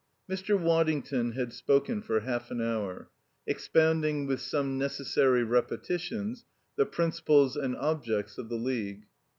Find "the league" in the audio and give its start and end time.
8.49-9.03